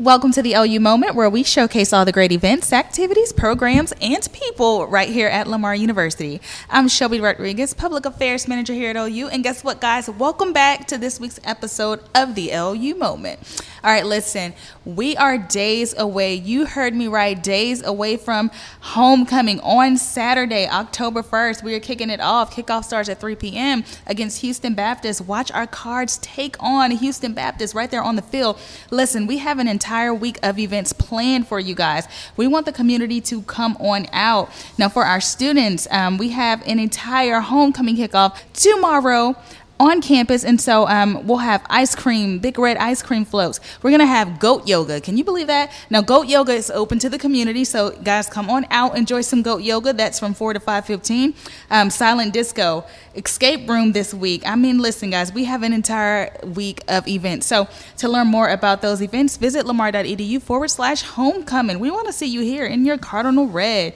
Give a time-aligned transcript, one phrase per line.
[0.00, 4.32] Welcome to the LU Moment, where we showcase all the great events, activities, programs, and
[4.32, 6.40] people right here at Lamar University.
[6.70, 9.26] I'm Shelby Rodriguez, Public Affairs Manager here at LU.
[9.26, 10.08] And guess what, guys?
[10.08, 13.40] Welcome back to this week's episode of the LU Moment.
[13.84, 14.54] All right, listen,
[14.84, 16.34] we are days away.
[16.34, 18.50] You heard me right, days away from
[18.80, 21.62] homecoming on Saturday, October 1st.
[21.62, 22.52] We are kicking it off.
[22.52, 23.84] Kickoff starts at 3 p.m.
[24.08, 25.20] against Houston Baptist.
[25.20, 28.58] Watch our cards take on Houston Baptist right there on the field.
[28.90, 32.08] Listen, we have an entire week of events planned for you guys.
[32.36, 34.50] We want the community to come on out.
[34.76, 39.36] Now, for our students, um, we have an entire homecoming kickoff tomorrow
[39.80, 43.60] on campus, and so um, we'll have ice cream, big red ice cream floats.
[43.82, 45.00] We're gonna have goat yoga.
[45.00, 45.72] Can you believe that?
[45.90, 49.42] Now, goat yoga is open to the community, so guys, come on out, enjoy some
[49.42, 49.92] goat yoga.
[49.92, 51.34] That's from four to five fifteen.
[51.70, 54.42] Um, silent disco, escape room this week.
[54.46, 57.46] I mean, listen, guys, we have an entire week of events.
[57.46, 61.78] So to learn more about those events, visit lamar.edu forward slash homecoming.
[61.78, 63.94] We want to see you here in your cardinal red.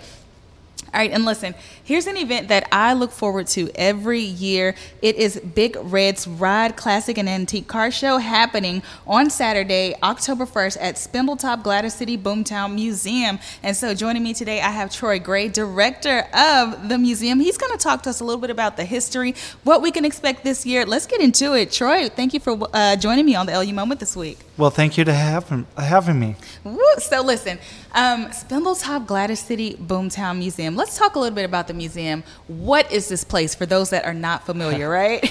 [0.95, 4.75] All right, and listen, here's an event that I look forward to every year.
[5.01, 10.77] It is Big Red's Ride Classic and Antique Car Show happening on Saturday, October 1st
[10.79, 13.39] at Spindletop Gladys City Boomtown Museum.
[13.63, 17.41] And so joining me today, I have Troy Gray, director of the museum.
[17.41, 19.35] He's going to talk to us a little bit about the history,
[19.65, 20.85] what we can expect this year.
[20.85, 21.73] Let's get into it.
[21.73, 24.41] Troy, thank you for uh, joining me on the LU Moment this week.
[24.59, 26.37] Well, thank you to have having me.
[26.65, 26.79] Woo.
[26.99, 27.59] So listen,
[27.95, 30.77] um, Spindletop Gladys City Boomtown Museum.
[30.83, 32.25] Let's talk a little bit about the museum.
[32.49, 35.25] What is this place for those that are not familiar, right?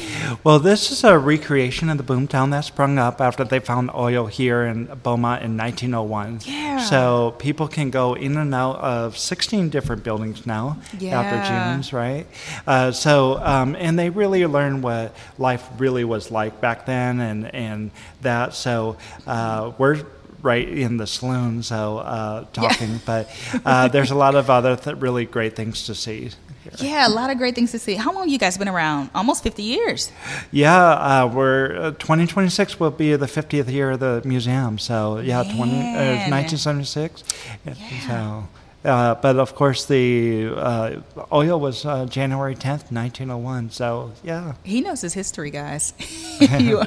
[0.45, 4.27] well, this is a recreation of the Boomtown that sprung up after they found oil
[4.27, 6.39] here in Beaumont in 1901.
[6.45, 6.77] Yeah.
[6.79, 11.19] So people can go in and out of 16 different buildings now yeah.
[11.19, 12.27] after June's, right?
[12.65, 17.53] Uh, so, um, and they really learn what life really was like back then and,
[17.53, 17.91] and
[18.21, 18.53] that.
[18.53, 18.95] So
[19.27, 20.05] uh, we're
[20.41, 22.91] right in the saloon, so uh, talking.
[22.91, 22.97] Yeah.
[23.05, 26.31] but uh, there's a lot of other th- really great things to see.
[26.63, 26.71] Here.
[26.79, 27.95] Yeah, a lot of great things to see.
[27.95, 29.09] How long have you guys been around?
[29.15, 30.11] Almost 50 years.
[30.51, 34.77] Yeah, uh, we're uh, 2026 will be the 50th year of the museum.
[34.77, 37.23] So yeah, 20 uh, 1976.
[37.65, 37.73] Yeah.
[38.07, 38.47] So
[38.83, 43.69] uh, but of course, the uh, oil was uh, January 10th, 1901.
[43.69, 44.53] So, yeah.
[44.63, 45.93] He knows his history, guys.
[45.99, 46.81] if, you,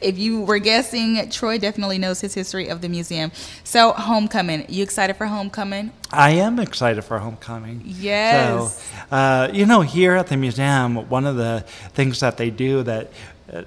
[0.00, 3.32] if you were guessing, Troy definitely knows his history of the museum.
[3.64, 4.66] So, homecoming.
[4.68, 5.92] You excited for homecoming?
[6.12, 7.82] I am excited for homecoming.
[7.84, 8.76] Yes.
[8.76, 11.64] So, uh, you know, here at the museum, one of the
[11.94, 13.10] things that they do that
[13.50, 13.62] uh,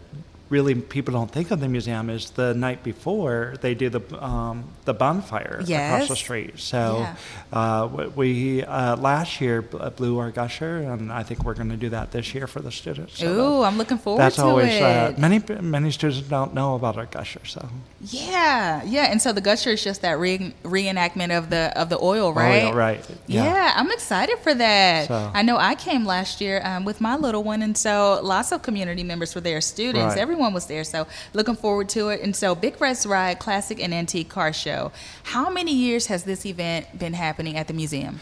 [0.52, 4.66] really people don't think of the museum is the night before they do the um,
[4.84, 5.94] the bonfire yes.
[5.94, 6.60] across the street.
[6.60, 7.16] So yeah.
[7.54, 11.90] uh, we uh, last year blew our gusher, and I think we're going to do
[11.90, 13.18] that this year for the students.
[13.18, 14.26] So Ooh, I'm looking forward to that.
[14.26, 14.84] that's to always, it.
[14.84, 17.68] Uh, many many students don't know about our gusher, so
[18.02, 21.98] yeah, yeah, and so the gusher is just that re- reenactment of the of the
[22.00, 22.66] oil, right?
[22.66, 23.10] Oil, right.
[23.28, 23.46] Yeah.
[23.46, 23.74] yeah.
[23.76, 25.08] I'm excited for that.
[25.08, 25.32] So.
[25.34, 28.62] I know I came last year um, with my little one, and so lots of
[28.62, 30.18] community members were there, students, right.
[30.18, 30.84] everyone everyone was there.
[30.84, 32.22] So looking forward to it.
[32.22, 34.92] And so Big Red's Ride Classic and Antique Car Show.
[35.24, 38.22] How many years has this event been happening at the museum?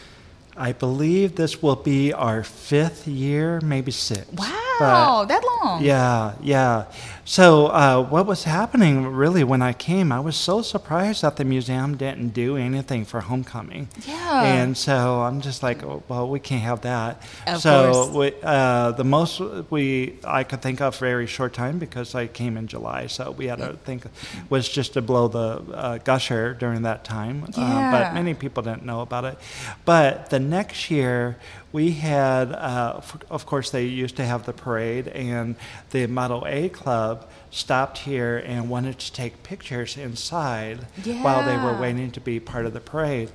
[0.54, 4.30] I believe this will be our fifth year, maybe six.
[4.32, 5.84] Wow, but that long?
[5.84, 6.84] Yeah, yeah.
[7.24, 11.44] So, uh, what was happening really when I came, I was so surprised that the
[11.44, 13.88] museum didn't do anything for homecoming.
[14.04, 14.42] Yeah.
[14.42, 17.22] And so I'm just like, oh, well, we can't have that.
[17.46, 19.40] Of so we, uh, the most
[19.70, 23.46] we I could think of very short time because I came in July, so we
[23.46, 24.04] had to think
[24.48, 27.44] was just to blow the uh, gusher during that time.
[27.44, 27.92] Uh, yeah.
[27.92, 29.38] but many people didn't know about it.
[29.84, 31.38] But the next year
[31.72, 35.56] we had, uh, of course, they used to have the parade, and
[35.90, 41.22] the Model A Club stopped here and wanted to take pictures inside yeah.
[41.22, 43.30] while they were waiting to be part of the parade.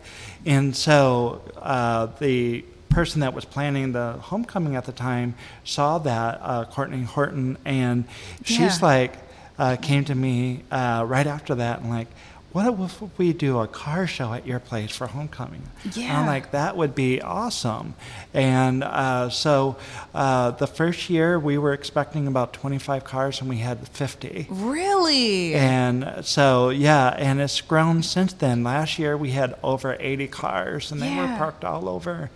[0.46, 6.40] And so uh, the person that was planning the homecoming at the time saw that,
[6.42, 8.06] uh, Courtney Horton, and
[8.44, 8.88] she's yeah.
[8.88, 9.14] like,
[9.58, 12.08] uh, came to me uh, right after that and like,
[12.56, 15.64] what if we do a car show at your place for homecoming?
[15.94, 16.18] Yeah.
[16.18, 17.96] I'm like, that would be awesome.
[18.34, 19.76] And uh, so
[20.14, 24.48] uh, the first year we were expecting about 25 cars and we had 50.
[24.50, 25.54] Really?
[25.54, 28.64] And so, yeah, and it's grown since then.
[28.64, 31.34] Last year we had over 80 cars and they yeah.
[31.34, 32.30] were parked all over.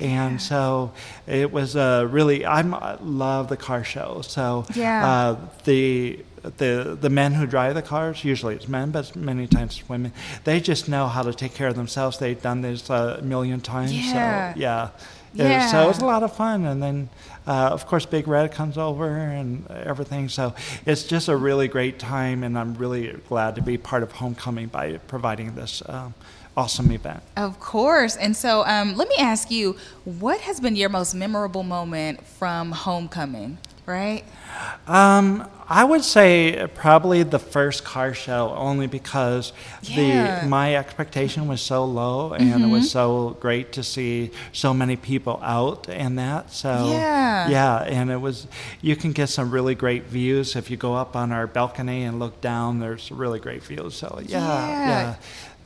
[0.00, 0.38] And yeah.
[0.38, 0.92] so
[1.26, 4.22] it was uh, really, I'm, I love the car show.
[4.22, 5.06] So yeah.
[5.06, 6.24] Uh, the
[6.56, 10.12] the the men who drive the cars, usually it's men, but many times it's women.
[10.44, 12.18] They just know how to take care of themselves.
[12.18, 13.92] They've done this a million times.
[13.92, 14.54] Yeah.
[14.54, 14.90] So, yeah.
[15.34, 15.70] Yeah.
[15.70, 16.64] So it was a lot of fun.
[16.64, 17.08] And then,
[17.46, 20.28] uh, of course, Big Red comes over and everything.
[20.28, 20.54] So
[20.86, 24.68] it's just a really great time, and I'm really glad to be part of homecoming
[24.68, 26.14] by providing this um,
[26.56, 27.22] awesome event.
[27.36, 28.16] Of course.
[28.16, 32.72] And so um, let me ask you, what has been your most memorable moment from
[32.72, 34.24] homecoming, right?
[34.86, 39.52] Um, I would say probably the first car show, only because
[39.82, 40.40] Yeah.
[40.42, 44.94] the my expectation was so low, and it was so great to see so many
[44.96, 46.52] people out and that.
[46.52, 47.48] So Yeah.
[47.48, 48.46] yeah, and it was.
[48.80, 52.20] You can get some really great views if you go up on our balcony and
[52.20, 52.78] look down.
[52.78, 53.96] There's really great views.
[53.96, 54.88] So yeah, Yeah.
[54.88, 55.14] yeah,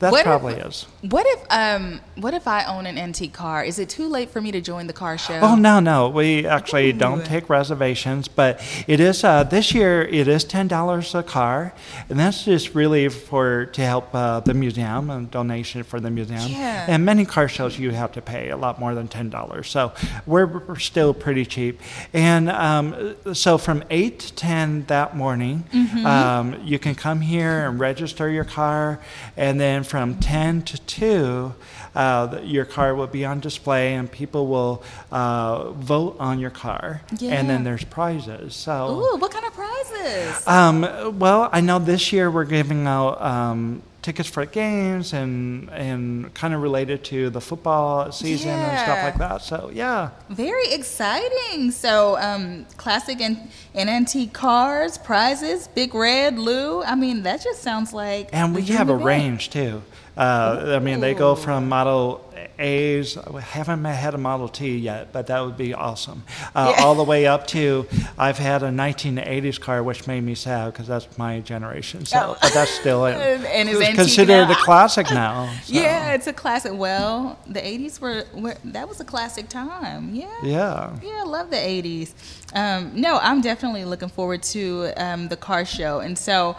[0.01, 0.85] that What if- probably is.
[1.09, 3.63] What if um what if I own an antique car?
[3.63, 5.39] Is it too late for me to join the car show?
[5.41, 6.93] Oh no, no, we actually Ooh.
[7.05, 10.03] don't take reservations, but it is uh, this year.
[10.03, 11.73] It is ten dollars a car,
[12.09, 16.41] and that's just really for to help uh, the museum and donation for the museum.
[16.51, 16.85] Yeah.
[16.87, 19.93] And many car shows you have to pay a lot more than ten dollars, so
[20.27, 21.79] we're, we're still pretty cheap.
[22.13, 26.05] And um, so from eight to ten that morning, Mm-hmm.
[26.05, 28.99] um, you can come here and register your car,
[29.37, 31.53] and then from ten to two.
[31.93, 37.01] Uh, your car will be on display, and people will uh, vote on your car,
[37.21, 38.55] and then there's prizes.
[38.55, 40.47] So, Ooh, what kind of prizes?
[40.47, 46.33] um, well, I know this year we're giving out um, tickets for games and and
[46.33, 49.41] kind of related to the football season and stuff like that.
[49.41, 50.09] So, yeah.
[50.29, 51.71] Very exciting.
[51.71, 56.83] So, um, classic and, and antique cars, prizes, Big Red, Lou.
[56.83, 58.29] I mean, that just sounds like.
[58.33, 59.83] And we have a range too.
[60.21, 62.23] Uh, I mean, they go from Model
[62.59, 63.17] A's.
[63.31, 66.23] We haven't had a Model T yet, but that would be awesome.
[66.53, 66.83] Uh, Yeah.
[66.83, 67.87] All the way up to
[68.19, 72.05] I've had a 1980s car, which made me sad because that's my generation.
[72.05, 72.37] So, Oh.
[72.39, 73.15] but that's still it.
[73.57, 74.51] And It's considered now.
[74.51, 75.51] a classic now.
[75.63, 76.73] so, Yeah, it's a classic.
[76.75, 80.13] Well, the 80s were, were that was a classic time.
[80.13, 80.27] Yeah.
[80.43, 80.99] Yeah.
[81.01, 82.13] Yeah, I love the 80s.
[82.53, 85.99] Um, no, I'm definitely looking forward to um, the car show.
[85.99, 86.55] And so,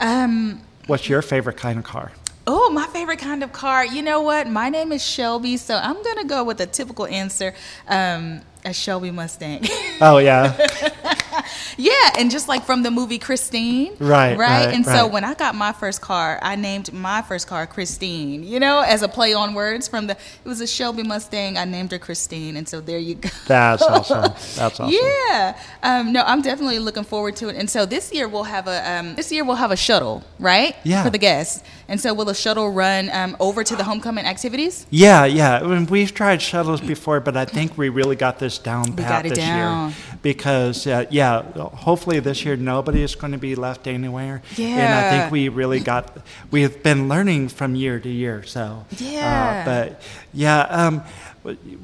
[0.00, 2.12] um, What's your favorite kind of car?
[2.46, 3.84] Oh, my favorite kind of car.
[3.84, 4.48] You know what?
[4.48, 7.54] My name is Shelby, so I'm going to go with a typical answer
[7.88, 9.64] um, a Shelby Mustang.
[10.00, 10.56] Oh yeah.
[11.76, 13.94] yeah, and just like from the movie Christine.
[13.98, 17.66] Right, right, and so when I got my first car, I named my first car
[17.66, 21.56] Christine, you know, as a play on words from the, it was a Shelby Mustang.
[21.56, 22.56] I named her Christine.
[22.56, 23.28] And so there you go.
[23.46, 24.22] That's awesome.
[24.22, 24.88] That's awesome.
[24.90, 25.58] Yeah.
[25.82, 27.56] Um, no, I'm definitely looking forward to it.
[27.56, 30.76] And so this year we'll have a um, this year we'll have a shuttle, right?
[30.84, 31.02] Yeah.
[31.04, 31.62] For the guests.
[31.88, 34.86] And so will the shuttle run um, over to the homecoming activities?
[34.90, 35.60] Yeah, yeah.
[35.60, 39.22] I mean, we've tried shuttles before, but I think we really got this down pat
[39.22, 39.90] this down.
[39.90, 44.42] year because, uh, yeah, hopefully this year nobody is going to be left anywhere.
[44.56, 44.66] Yeah.
[44.66, 46.18] And I think we really got.
[46.50, 48.42] We've been learning from year to year.
[48.44, 49.62] So Yeah.
[49.62, 50.60] Uh, but yeah.
[50.62, 51.02] Um,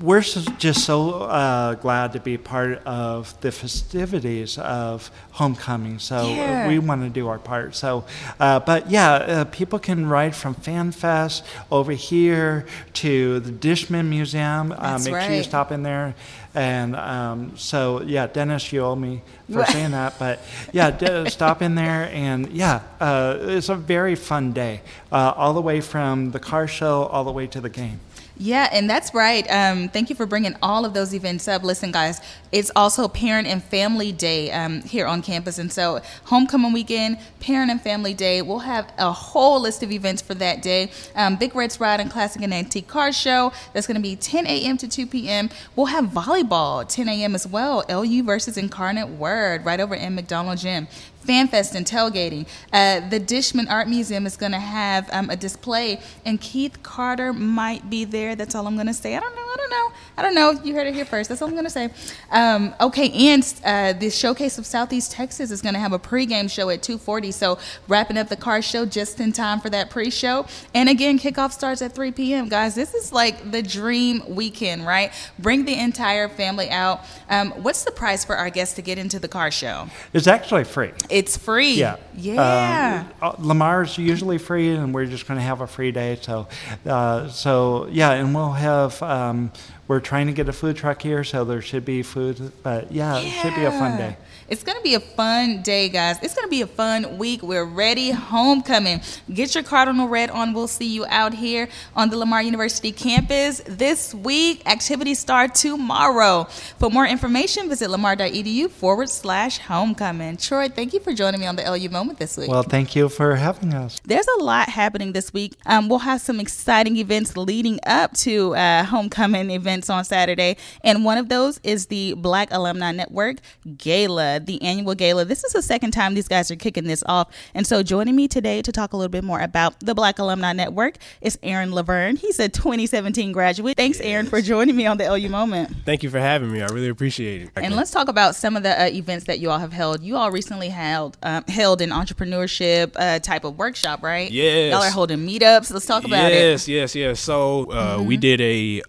[0.01, 5.99] we're just so uh, glad to be part of the festivities of homecoming.
[5.99, 6.69] So Yeah.
[6.69, 7.75] we want to do our part.
[7.75, 8.05] So,
[8.41, 14.73] uh, but yeah, uh, people can ride from FanFest over here to the Dishman Museum.
[14.77, 16.15] Uh, make sure you stop in there.
[16.55, 20.19] And um, so, yeah, Dennis, you owe me for saying that.
[20.19, 20.41] But
[20.73, 22.11] yeah, d- stop in there.
[22.13, 26.67] And yeah, uh, it's a very fun day, uh, all the way from the car
[26.69, 28.01] show all the way to the game.
[28.43, 29.49] Yeah, and that's right.
[29.49, 31.63] Um, thank you for bringing all of those events up.
[31.63, 35.61] Listen, guys, it's also Parent and Family Day um, here on campus.
[35.61, 40.23] And so, homecoming weekend, Parent and Family Day, we'll have a whole list of events
[40.23, 40.91] for that day.
[41.15, 44.45] Um, Big Red's Ride and Classic and Antique Car Show, that's going to be 10
[44.49, 44.77] a.m.
[44.79, 45.49] to 2 p.m.
[45.77, 47.37] We'll have volleyball, 10 a.m.
[47.37, 47.85] as well.
[47.89, 50.89] LU versus Incarnate Word, right over in McDonald Gym.
[51.27, 52.47] FanFest and tailgating.
[52.73, 57.33] Uh, the Dishman Art Museum is going to have um, a display, and Keith Carter
[57.33, 58.35] might be there.
[58.37, 59.17] That's all I'm going to say.
[59.17, 59.43] I don't know.
[59.43, 59.93] I don't know.
[60.17, 60.65] I don't know.
[60.65, 61.29] You heard it here first.
[61.29, 61.91] That's all I'm going to say.
[62.31, 66.51] Um, okay, and uh, the Showcase of Southeast Texas is going to have a pregame
[66.51, 67.33] show at 2:40.
[67.33, 70.47] So wrapping up the car show just in time for that pre-show.
[70.75, 72.49] And again, kickoff starts at 3 p.m.
[72.49, 75.13] Guys, this is like the dream weekend, right?
[75.39, 77.01] Bring the entire family out.
[77.29, 79.89] Um, what's the price for our guests to get into the car show?
[80.13, 80.93] It's actually free.
[81.13, 81.75] It's free.
[81.75, 81.97] Yeah.
[82.17, 83.05] Yeah.
[83.21, 86.19] Um, Lamar's usually free, and we're just going to have a free day.
[86.21, 86.49] So,
[86.87, 89.03] uh, so yeah, and we'll have.
[89.03, 89.53] Um,
[89.93, 92.51] we're trying to get a food truck here, so there should be food.
[92.63, 94.17] But yeah, it should be a fun day.
[94.49, 96.19] It's going to be a fun day, guys.
[96.23, 97.43] It's going to be a fun week.
[97.43, 98.11] We're ready.
[98.11, 99.03] Homecoming.
[99.33, 100.53] Get your Cardinal Red on.
[100.53, 104.67] We'll see you out here on the Lamar University campus this week.
[104.67, 106.45] Activities start tomorrow.
[106.79, 110.39] For more information, visit lamar.edu forward slash homecoming.
[110.39, 112.49] Troy, thank you for joining me on the LU Moment this week.
[112.49, 114.01] Well, thank you for having us.
[114.05, 115.55] There's a lot happening this week.
[115.67, 120.57] Um, we'll have some exciting events leading up to uh, homecoming events events on Saturday,
[120.85, 123.39] and one of those is the Black Alumni Network
[123.77, 125.25] Gala, the annual gala.
[125.25, 128.29] This is the second time these guys are kicking this off, and so joining me
[128.29, 132.17] today to talk a little bit more about the Black Alumni Network is Aaron Laverne.
[132.17, 133.77] He's a 2017 graduate.
[133.77, 134.07] Thanks, yes.
[134.07, 135.75] Aaron, for joining me on the LU Moment.
[135.85, 136.63] Thank you for having me.
[136.63, 137.51] I really appreciate it.
[137.57, 140.03] And let's talk about some of the uh, events that you all have held.
[140.03, 144.31] You all recently held um, held an entrepreneurship uh, type of workshop, right?
[144.31, 144.73] Yes.
[144.73, 145.73] Y'all are holding meetups.
[145.73, 146.73] Let's talk about yes, it.
[146.73, 147.21] Yes, yes, yes.
[147.21, 148.07] So uh, mm-hmm.
[148.07, 148.83] we did a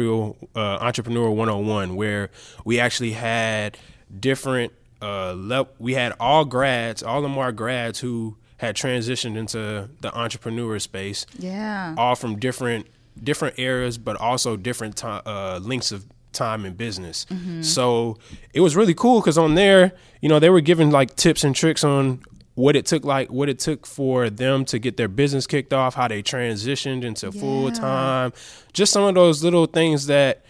[0.00, 2.30] entrepreneurial uh, entrepreneur 101 where
[2.64, 3.78] we actually had
[4.18, 9.88] different uh, le- we had all grads, all of our grads who had transitioned into
[10.00, 11.24] the entrepreneur space.
[11.38, 11.94] Yeah.
[11.96, 12.86] All from different
[13.22, 17.26] different areas, but also different time, uh, lengths of time in business.
[17.26, 17.62] Mm-hmm.
[17.62, 18.18] So
[18.54, 21.56] it was really cool because on there, you know, they were giving like tips and
[21.56, 22.22] tricks on
[22.60, 25.94] what it took like what it took for them to get their business kicked off,
[25.94, 27.40] how they transitioned into yeah.
[27.40, 28.32] full time,
[28.72, 30.44] just some of those little things that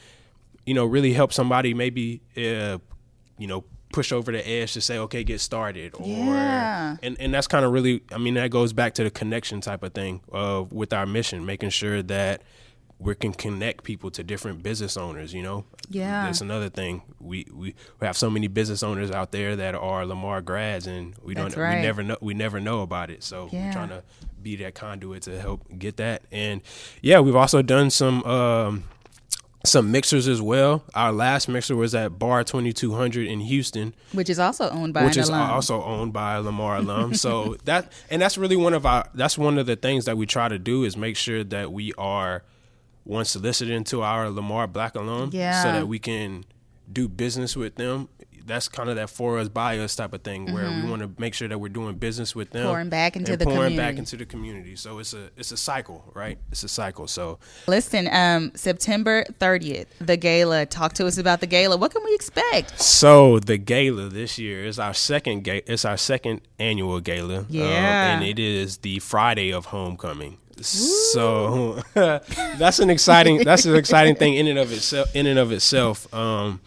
[0.67, 2.79] you know really help somebody maybe uh,
[3.39, 6.97] you know push over the edge to say okay get started or yeah.
[7.03, 9.83] and and that's kind of really I mean that goes back to the connection type
[9.83, 12.43] of thing uh, with our mission making sure that
[13.01, 15.33] we can connect people to different business owners.
[15.33, 17.03] You know, yeah, that's another thing.
[17.19, 21.15] We, we we have so many business owners out there that are Lamar grads, and
[21.23, 21.77] we don't right.
[21.77, 23.25] we never know we never know about it.
[23.25, 23.67] So yeah.
[23.67, 24.03] we're trying to
[24.43, 26.23] be that conduit to help get that.
[26.31, 26.61] And
[27.03, 28.23] yeah, we've also done some.
[28.25, 28.85] Um,
[29.63, 30.83] some mixers as well.
[30.95, 35.19] Our last mixer was at Bar 2200 in Houston, which is also owned by which
[35.19, 35.51] is alum.
[35.51, 37.13] also owned by a Lamar alum.
[37.13, 40.25] so that and that's really one of our that's one of the things that we
[40.25, 42.43] try to do is make sure that we are
[43.05, 45.63] one solicited into our Lamar Black alum, yeah.
[45.63, 46.45] so that we can
[46.93, 48.09] do business with them.
[48.47, 50.85] That's kind of that for us by us type of thing, where mm-hmm.
[50.85, 53.45] we want to make sure that we're doing business with them, pouring back into the
[53.45, 53.77] pouring community.
[53.77, 54.75] back into the community.
[54.75, 56.37] So it's a it's a cycle, right?
[56.51, 57.07] It's a cycle.
[57.07, 57.39] So
[57.69, 60.67] listen, um, September thirtieth, the gala.
[60.67, 61.77] Talk to us about the gala.
[61.77, 62.81] What can we expect?
[62.81, 67.47] So the gala this year is our second ga- It's our second annual gala.
[67.49, 70.39] Yeah, um, and it is the Friday of homecoming.
[70.63, 75.15] So that's an exciting that's an exciting thing in and of itself.
[75.15, 76.13] In and of itself.
[76.13, 76.61] Um,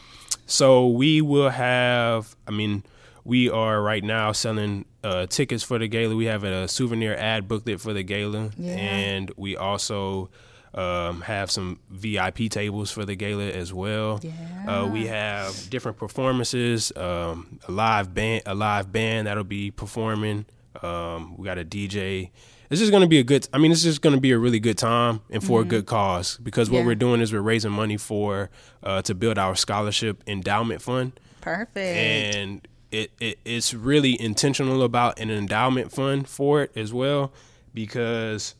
[0.45, 2.35] so we will have.
[2.47, 2.83] I mean,
[3.23, 6.15] we are right now selling uh, tickets for the gala.
[6.15, 8.73] We have a souvenir ad booklet for the gala, yeah.
[8.73, 10.29] and we also.
[10.75, 14.19] Um, have some VIP tables for the gala as well.
[14.23, 14.31] Yeah.
[14.67, 20.47] Uh, we have different performances, um, a live band, a live band that'll be performing.
[20.81, 22.31] Um, we got a DJ
[22.73, 23.47] this is going to be a good.
[23.53, 25.67] I mean, this is going to be a really good time and for mm-hmm.
[25.67, 26.85] a good cause because what yeah.
[26.87, 28.49] we're doing is we're raising money for
[28.81, 31.11] uh, to build our scholarship endowment fund.
[31.41, 31.77] Perfect.
[31.77, 37.31] And it, it it's really intentional about an endowment fund for it as well
[37.75, 38.55] because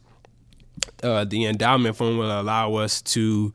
[1.01, 3.51] uh, the endowment fund will allow us to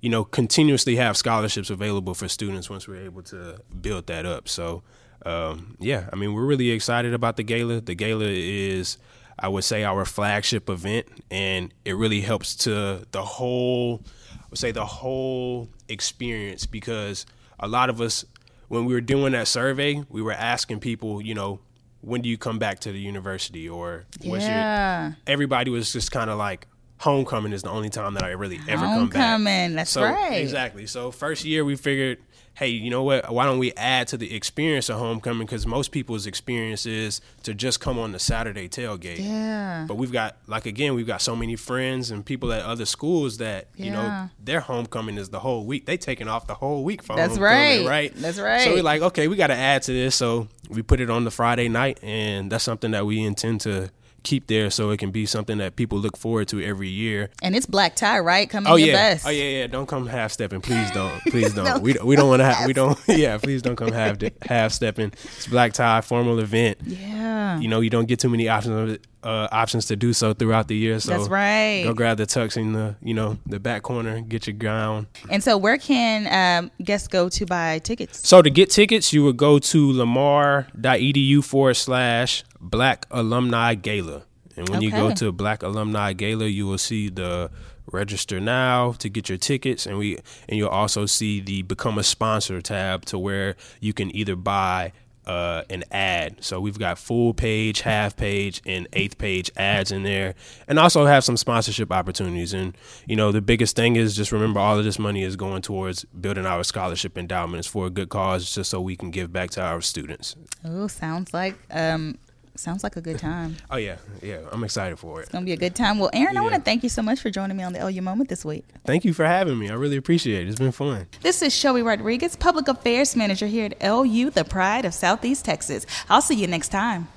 [0.00, 4.48] you know continuously have scholarships available for students once we're able to build that up.
[4.48, 4.82] So
[5.24, 7.80] um, yeah, I mean we're really excited about the gala.
[7.80, 8.98] The gala is
[9.40, 14.02] I would say our flagship event, and it really helps to the whole,
[14.34, 17.24] I would say the whole experience because
[17.58, 18.24] a lot of us,
[18.68, 21.60] when we were doing that survey, we were asking people, you know,
[22.02, 25.06] when do you come back to the university or what's yeah.
[25.08, 25.16] your?
[25.26, 26.66] Everybody was just kind of like,
[26.98, 29.30] homecoming is the only time that I really ever homecoming, come back.
[29.30, 30.34] Homecoming, that's so, right.
[30.34, 30.86] Exactly.
[30.86, 32.18] So first year we figured
[32.54, 33.32] hey, you know what?
[33.32, 35.46] Why don't we add to the experience of homecoming?
[35.46, 39.18] Because most people's experience is to just come on the Saturday tailgate.
[39.18, 39.86] Yeah.
[39.88, 43.38] But we've got, like, again, we've got so many friends and people at other schools
[43.38, 43.84] that, yeah.
[43.84, 45.86] you know, their homecoming is the whole week.
[45.86, 47.86] They taking off the whole week for That's right.
[47.86, 48.14] Right.
[48.14, 48.62] That's right.
[48.62, 50.14] So we're like, okay, we got to add to this.
[50.14, 53.90] So we put it on the Friday night, and that's something that we intend to
[54.22, 57.30] keep there so it can be something that people look forward to every year.
[57.42, 58.48] And it's black tie, right?
[58.48, 58.94] Coming oh, your yeah.
[58.94, 59.26] best.
[59.26, 59.66] Oh yeah, yeah.
[59.66, 60.60] Don't come half stepping.
[60.60, 61.20] Please don't.
[61.28, 61.64] Please don't.
[61.64, 64.72] no, we we don't want to have we don't yeah, please don't come half half
[64.72, 65.12] stepping.
[65.36, 66.78] It's black tie, formal event.
[66.84, 67.58] Yeah.
[67.58, 70.76] You know, you don't get too many options uh, options to do so throughout the
[70.76, 70.98] year.
[71.00, 71.82] So That's right.
[71.84, 75.06] Go grab the tux in the you know the back corner, get your gown.
[75.28, 76.26] And so, where can
[76.64, 78.26] um, guests go to buy tickets?
[78.26, 84.24] So to get tickets, you would go to lamar.edu forward slash Black Alumni Gala.
[84.56, 84.86] And when okay.
[84.86, 87.50] you go to Black Alumni Gala, you will see the
[87.86, 90.16] register now to get your tickets and we
[90.48, 94.92] and you'll also see the become a sponsor tab to where you can either buy
[95.26, 96.42] uh, an ad.
[96.42, 100.34] So we've got full page, half page, and eighth page ads in there,
[100.66, 102.52] and also have some sponsorship opportunities.
[102.52, 102.76] And
[103.06, 106.04] you know, the biggest thing is just remember all of this money is going towards
[106.06, 109.62] building our scholarship endowments for a good cause, just so we can give back to
[109.62, 110.34] our students.
[110.64, 112.18] Oh, sounds like um,
[112.60, 113.56] Sounds like a good time.
[113.70, 115.22] Oh yeah, yeah, I'm excited for it.
[115.24, 115.98] It's gonna be a good time.
[115.98, 118.02] Well, Aaron, I want to thank you so much for joining me on the LU
[118.02, 118.64] Moment this week.
[118.84, 119.70] Thank you for having me.
[119.70, 120.50] I really appreciate it.
[120.50, 121.06] It's been fun.
[121.22, 125.86] This is Shelby Rodriguez, Public Affairs Manager here at LU, the pride of Southeast Texas.
[126.08, 127.08] I'll see you next time.